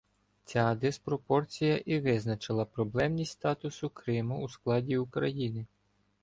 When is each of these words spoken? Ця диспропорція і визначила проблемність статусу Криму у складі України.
Ця 0.45 0.75
диспропорція 0.75 1.77
і 1.77 1.99
визначила 1.99 2.65
проблемність 2.65 3.31
статусу 3.31 3.89
Криму 3.89 4.43
у 4.45 4.49
складі 4.49 4.97
України. 4.97 5.65